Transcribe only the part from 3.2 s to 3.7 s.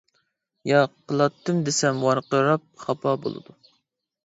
بولىدۇ.